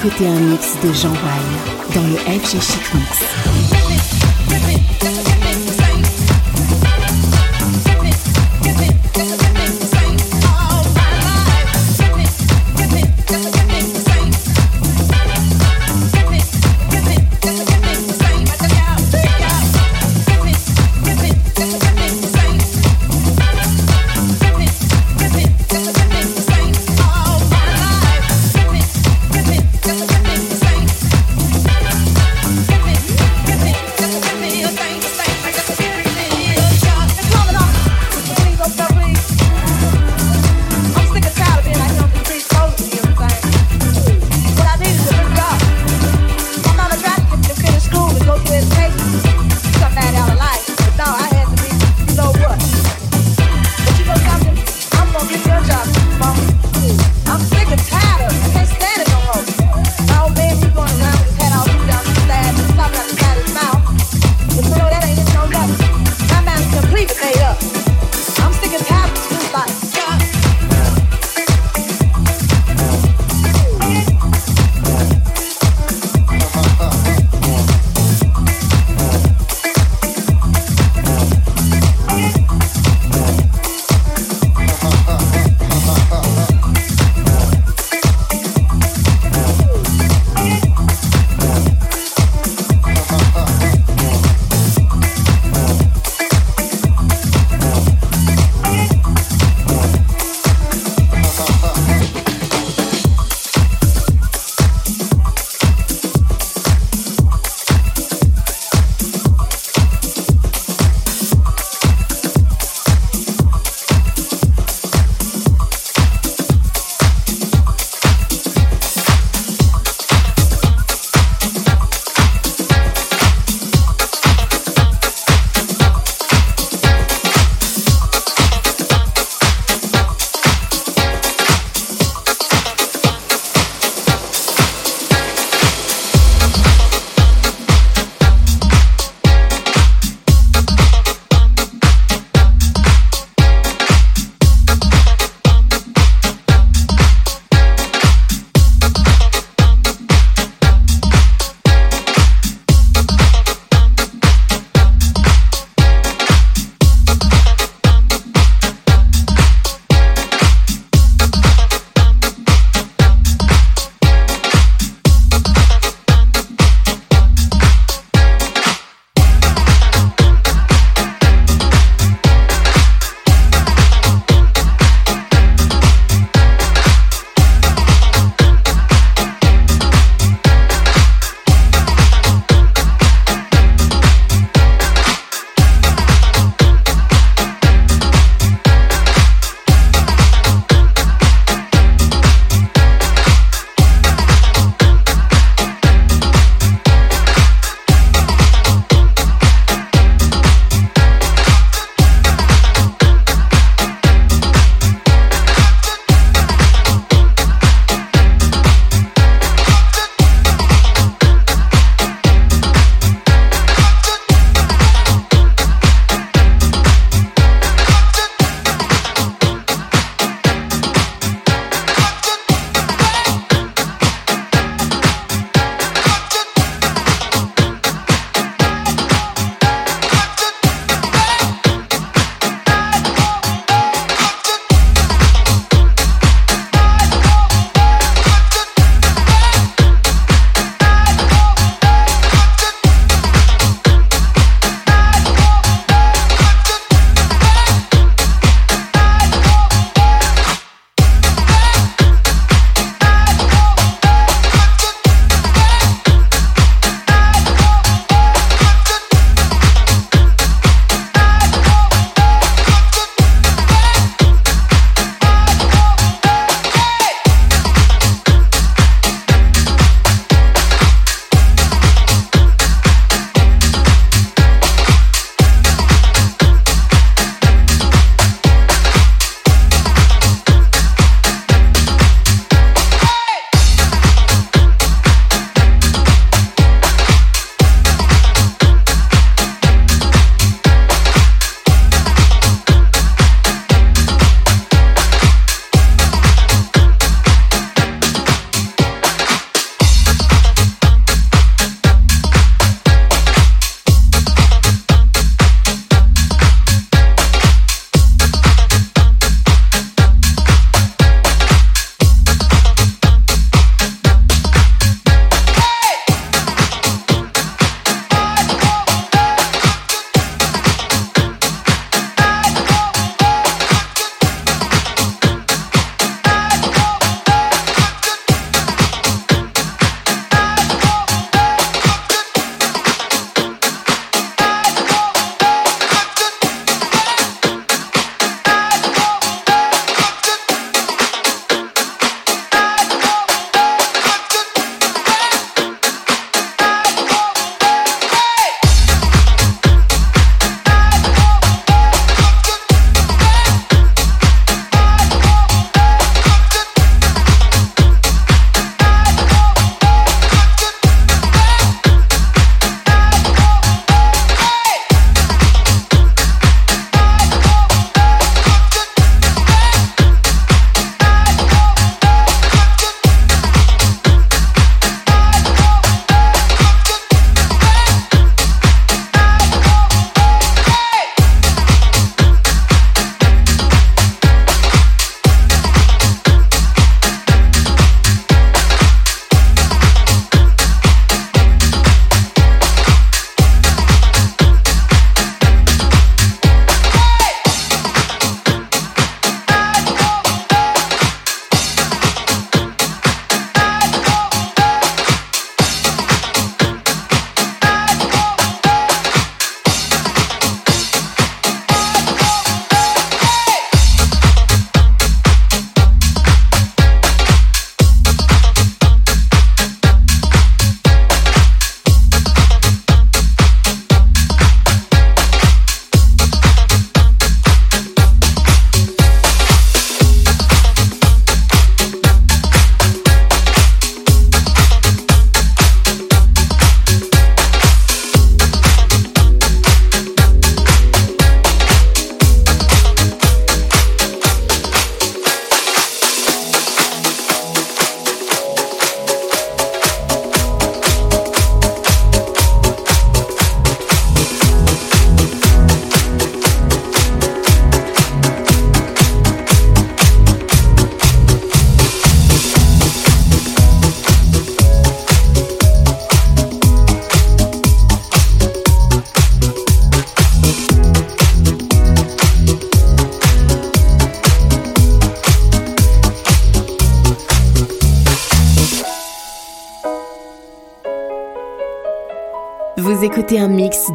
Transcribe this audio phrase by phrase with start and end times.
[0.00, 3.47] Vous écoutez un mix de Jean Wine dans le FG Chic Mix.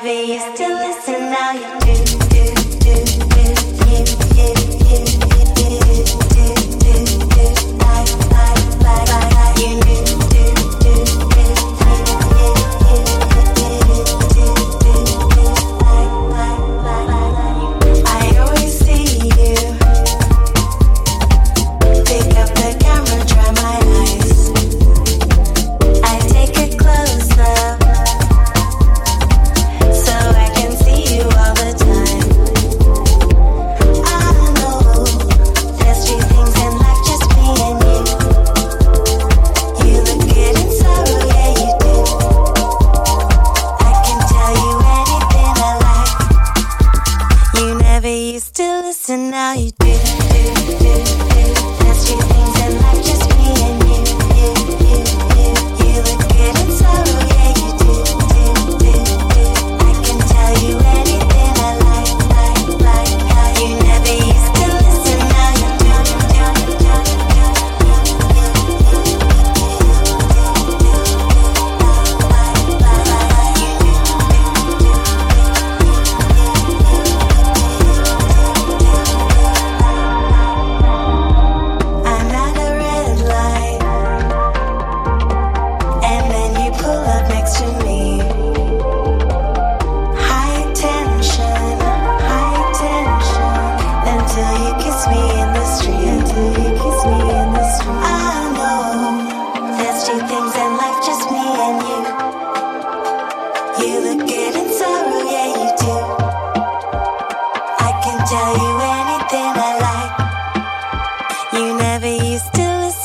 [0.00, 0.32] heavy.
[0.32, 1.52] You still listen now.
[1.52, 1.85] You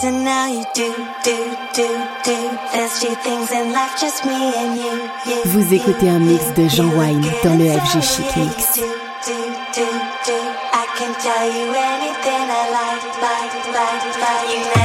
[0.04, 0.93] and now you do,
[1.24, 1.38] do,
[1.76, 1.88] do,
[2.24, 2.38] do.
[2.74, 5.41] There's two things in life, just me and you, you.
[5.45, 8.80] Vous écoutez un mix de Jean Wine dans le FG Chic Mix.
[11.02, 14.76] Can tell you anything I like, like, like.
[14.76, 14.81] You.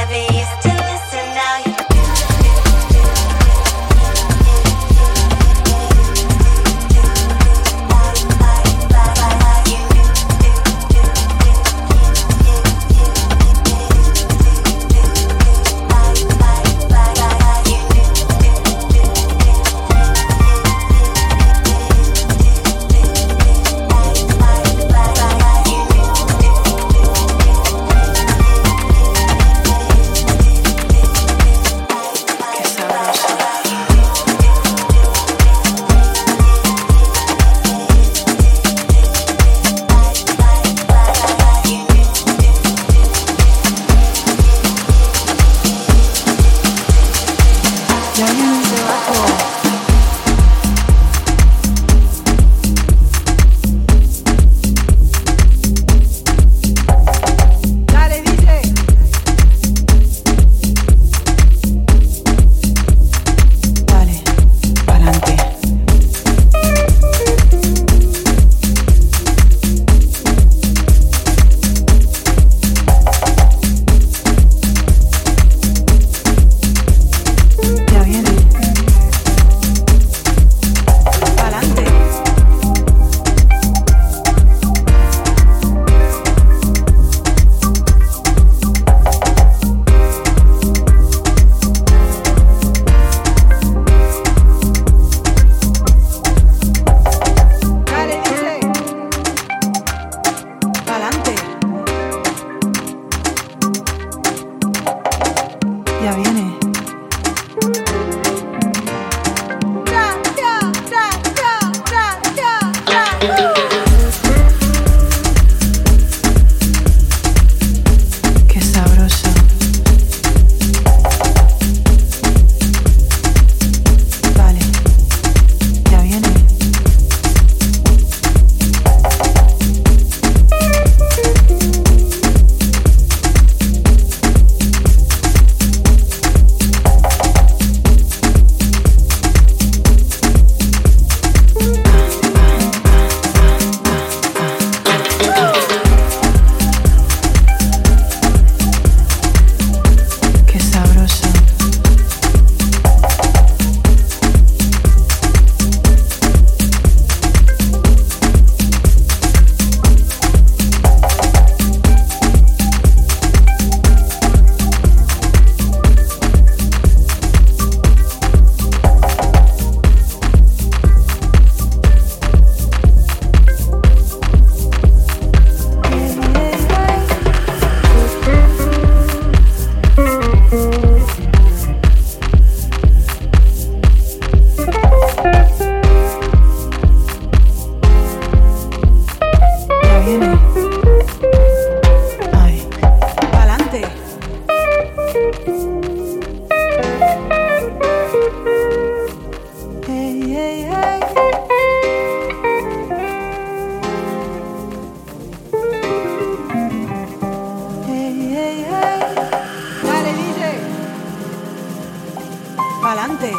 [212.87, 213.31] Pa'lante.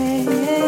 [0.00, 0.67] Hey, hey,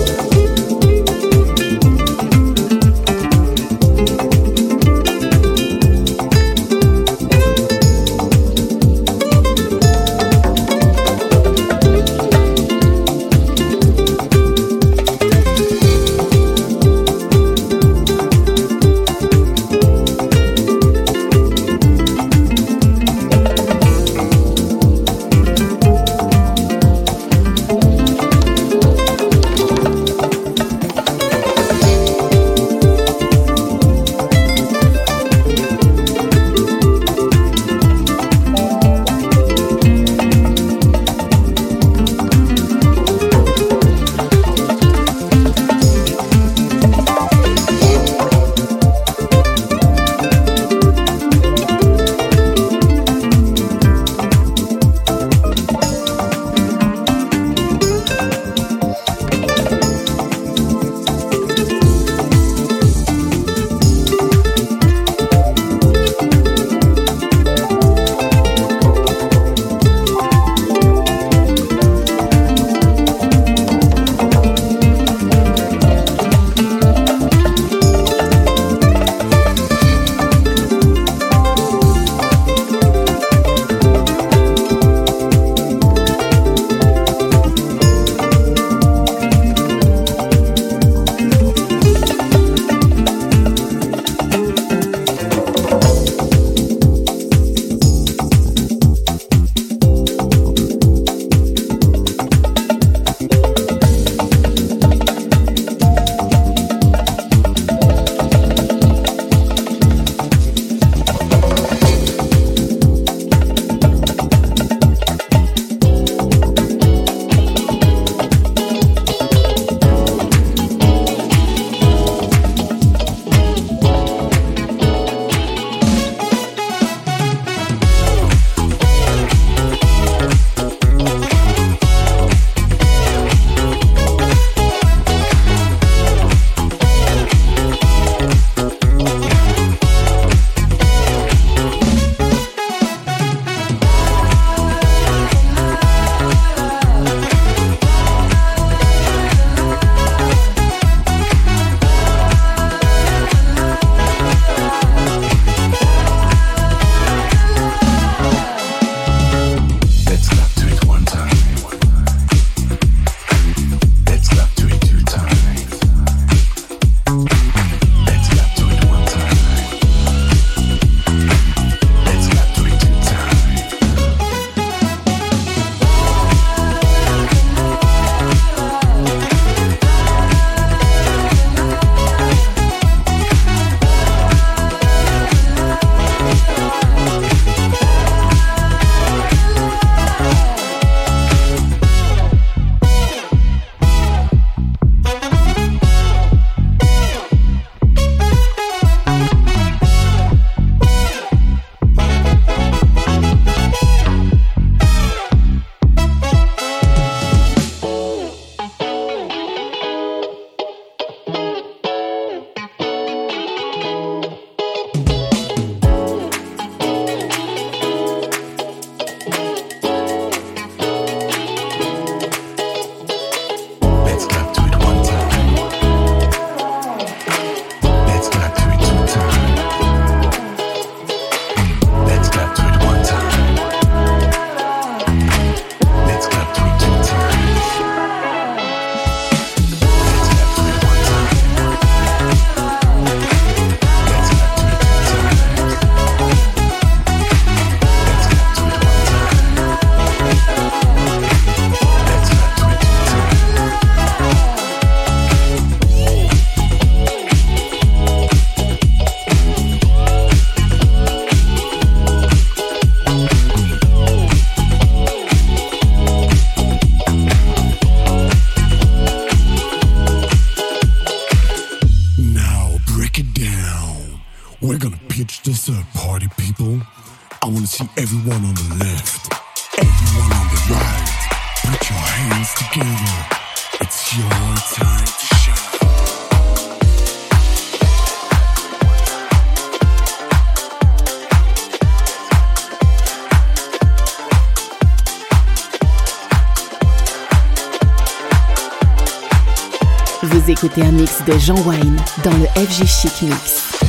[300.61, 303.80] Vous écoutez un mix de Jean Wine dans le FG Chic Mix.